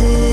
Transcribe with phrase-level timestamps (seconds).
[0.00, 0.27] lose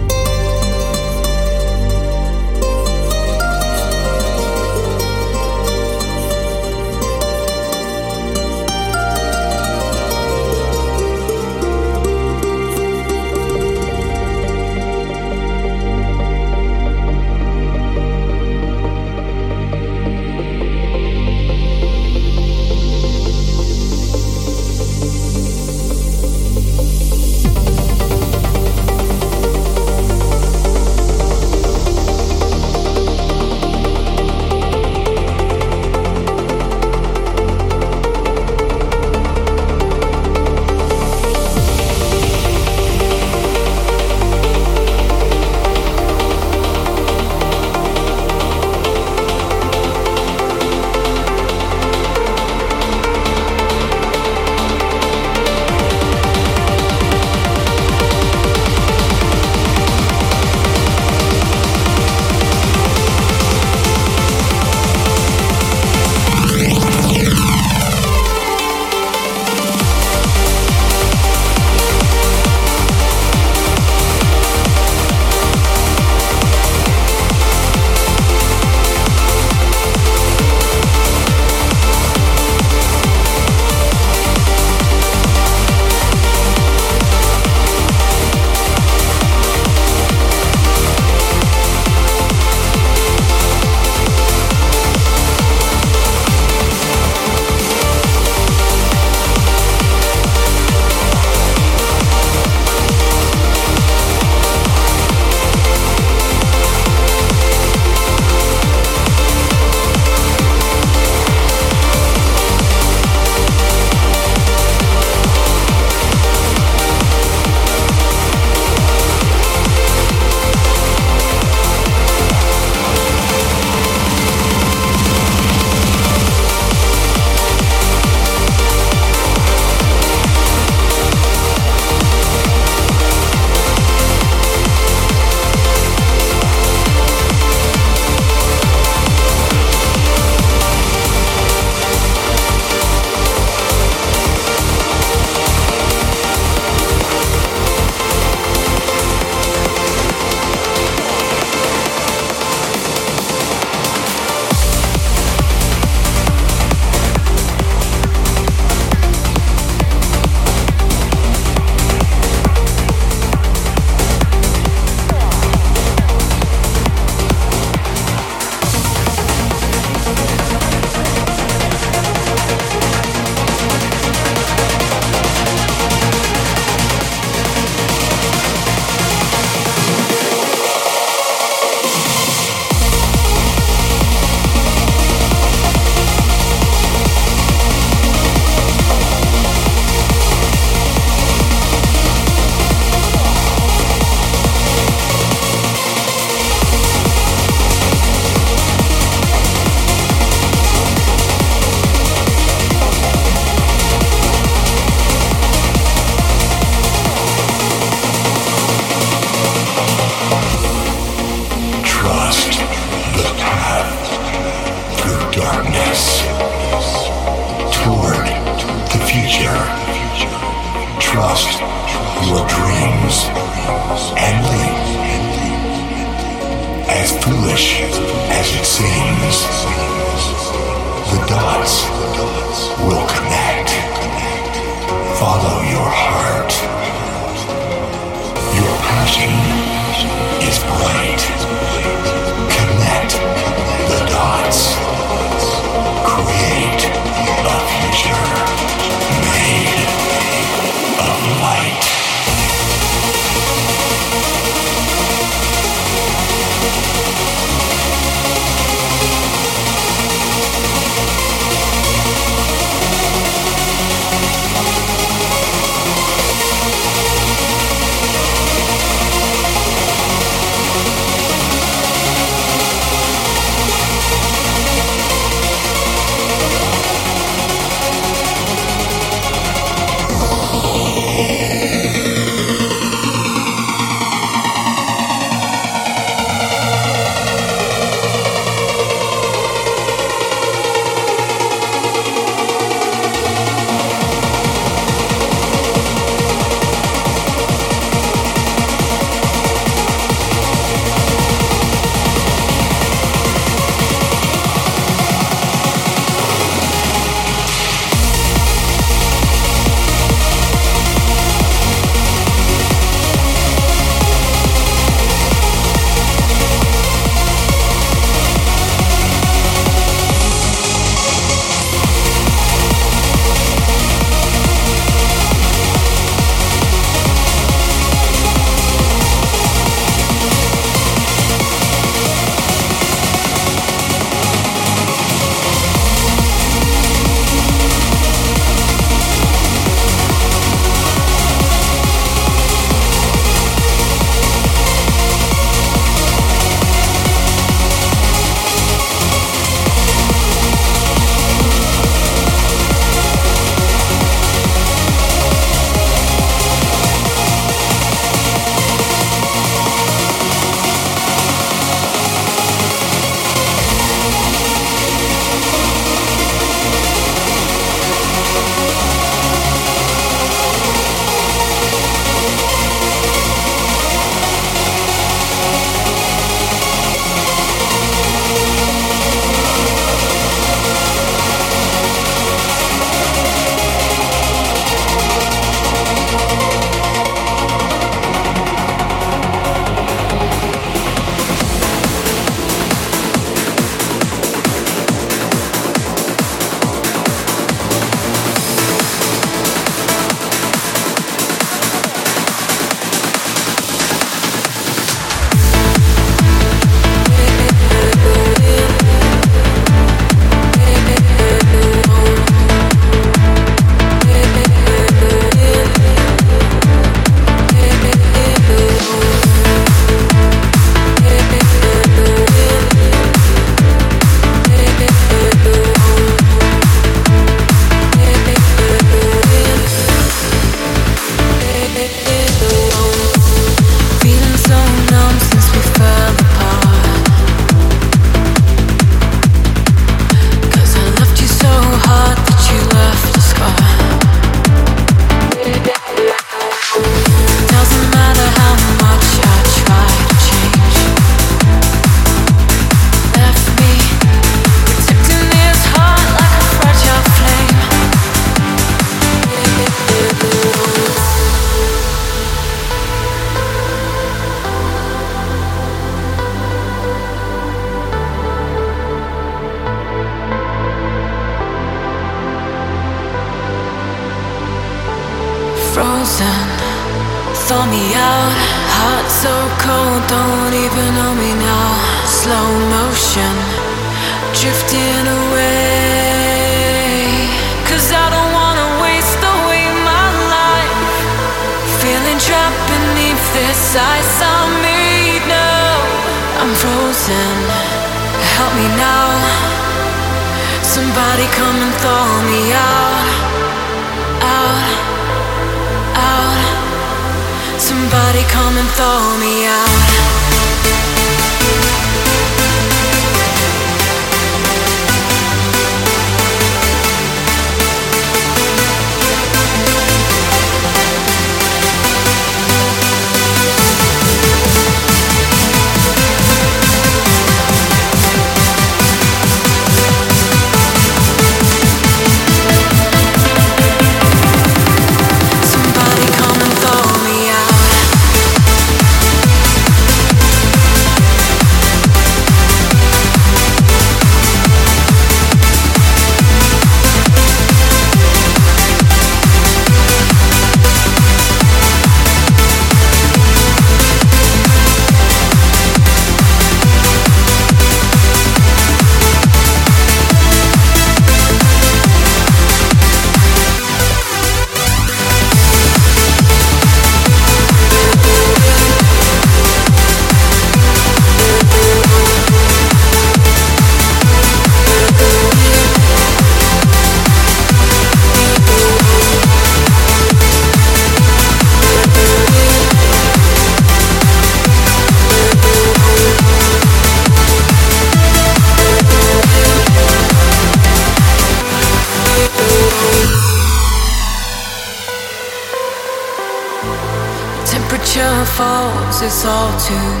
[599.03, 600.00] It's all too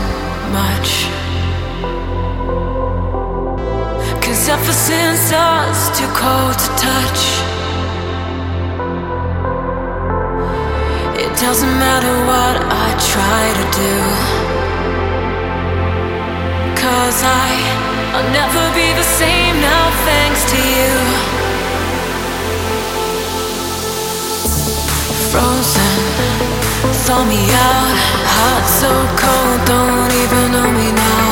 [27.11, 27.95] saw me out.
[28.35, 31.27] Heart so cold, don't even know me now.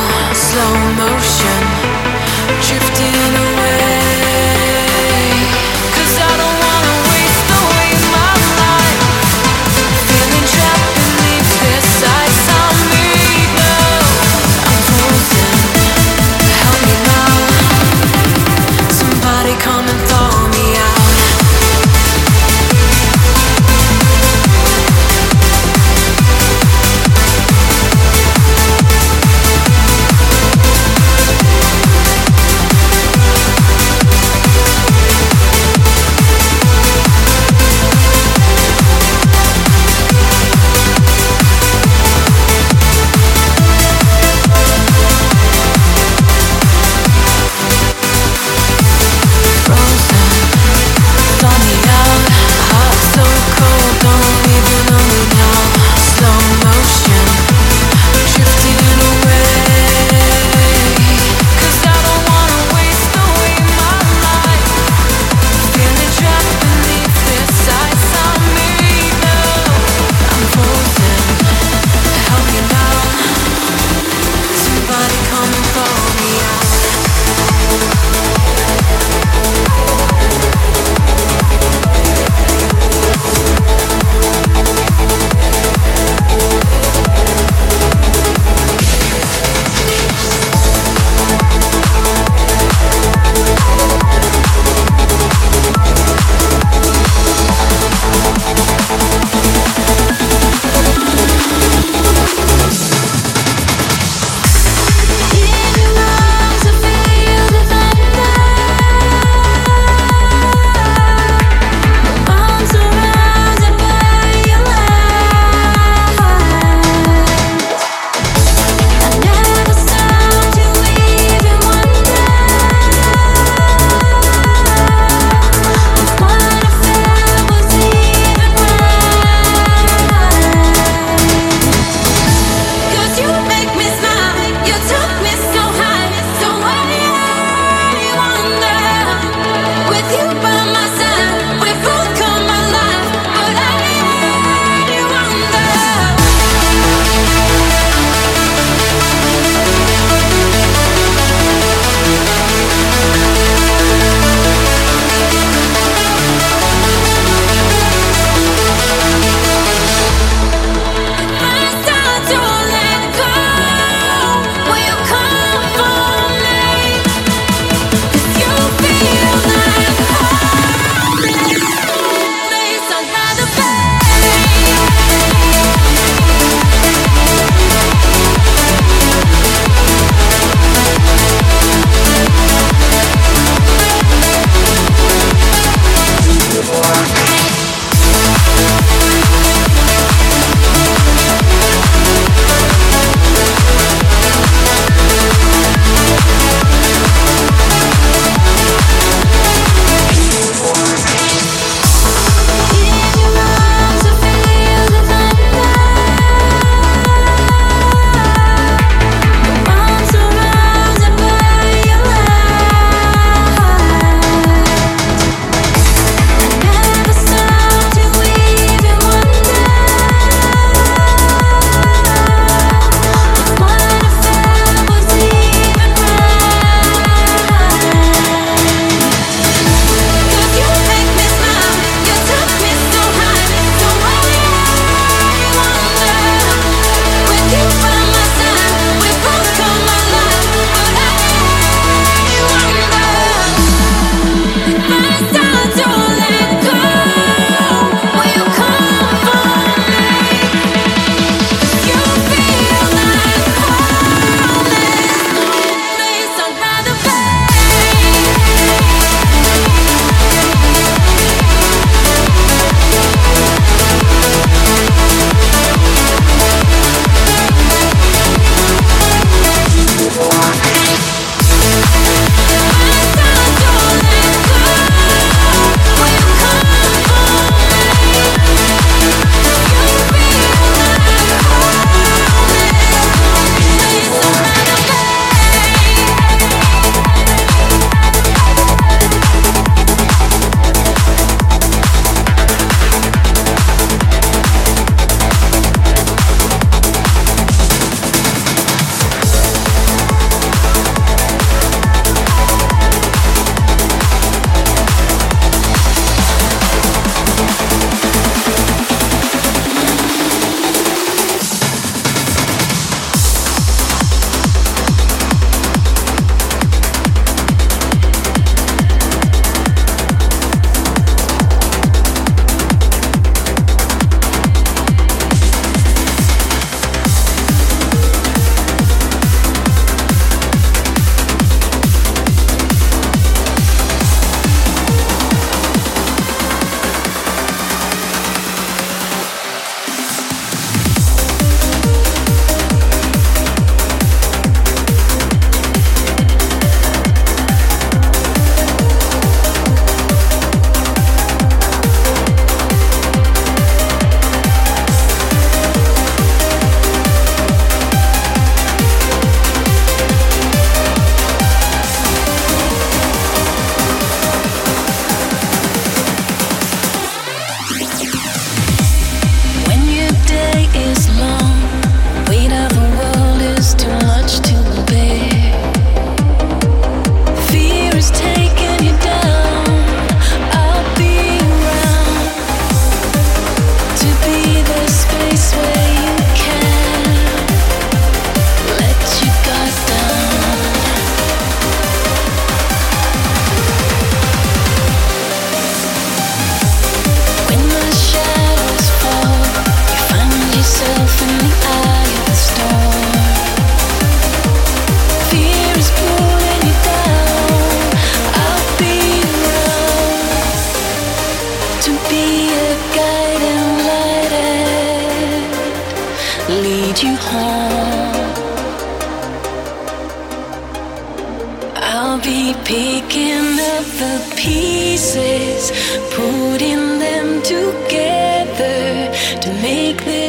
[0.46, 1.62] Slow motion,
[2.66, 3.49] drifting away.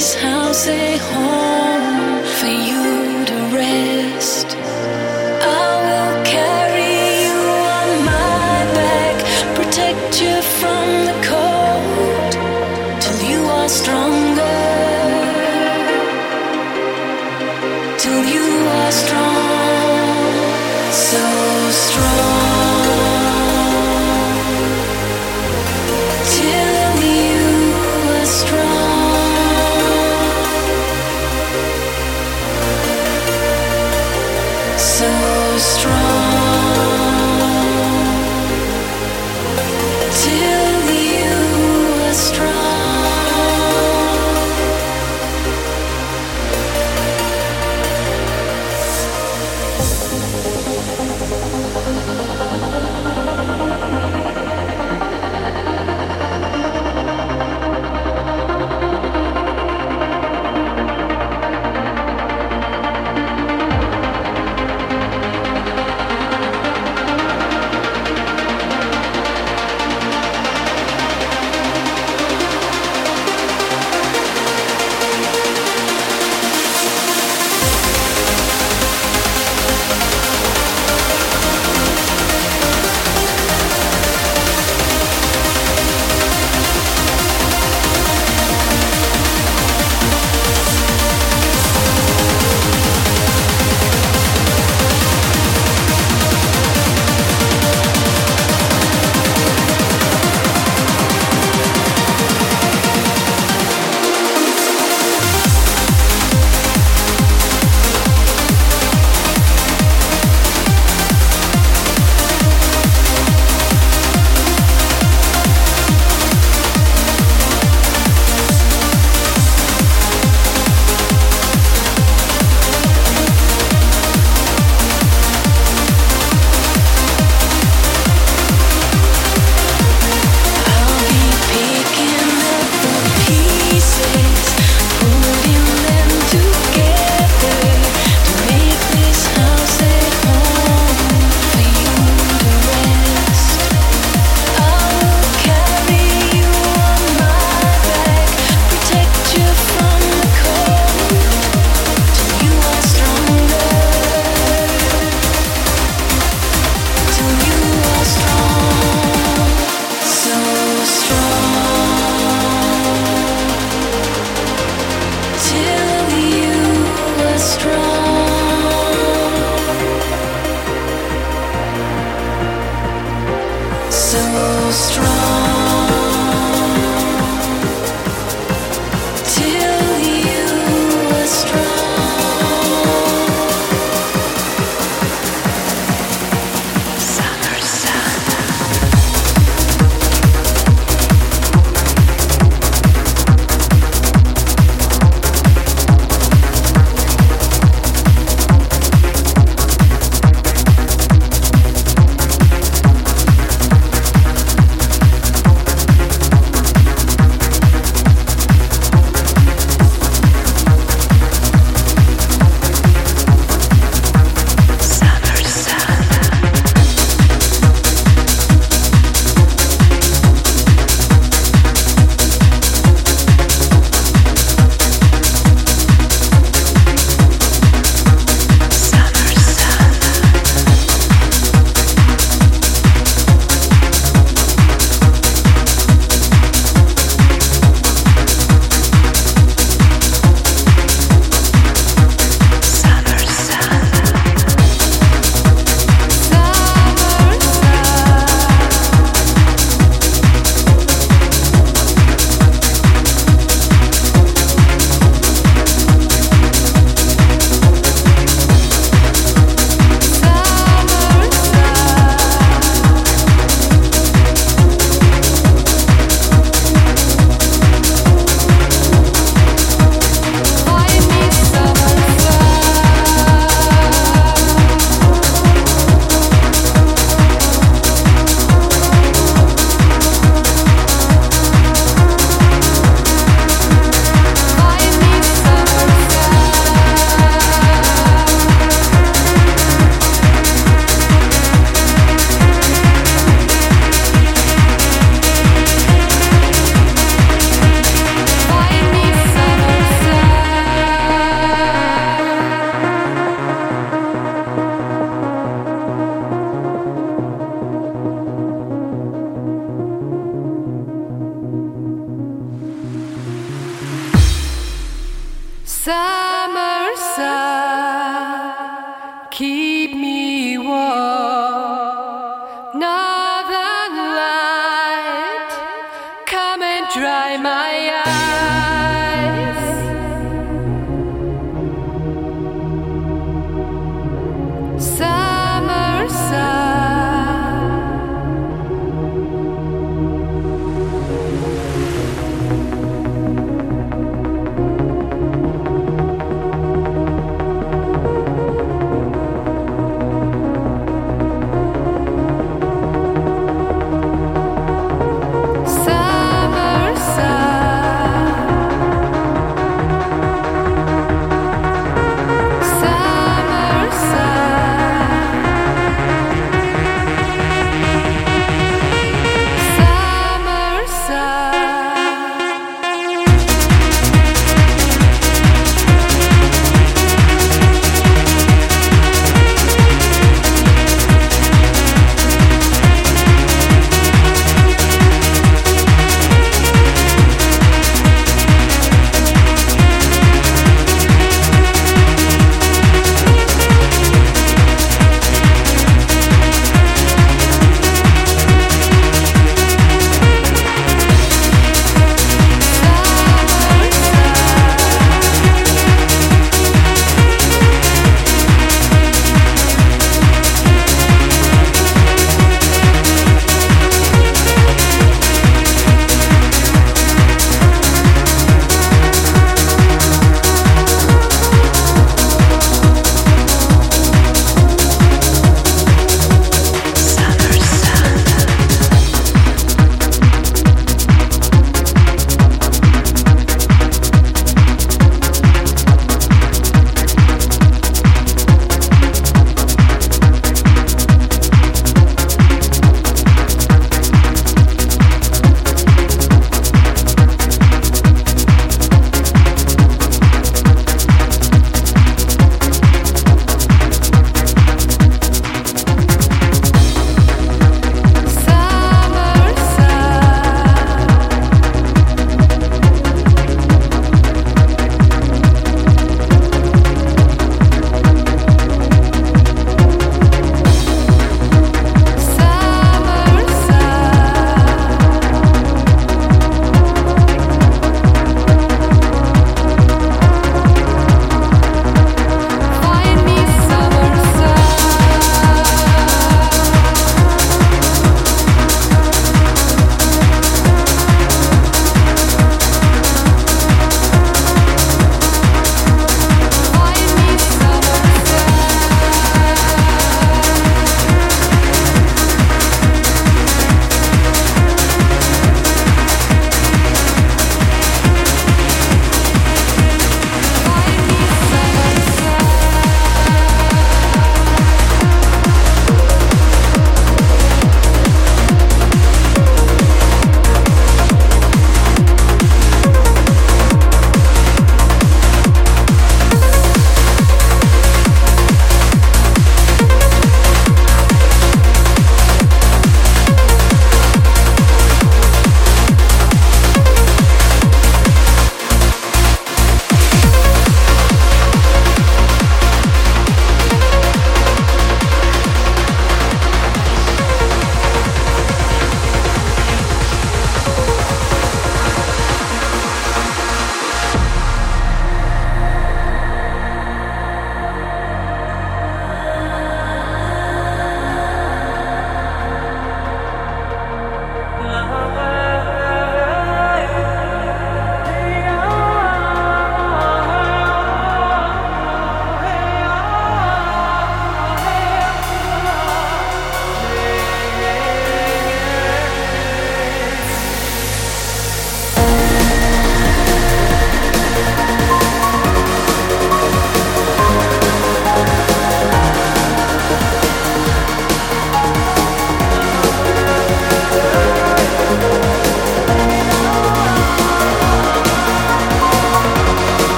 [0.00, 2.99] This house a home for you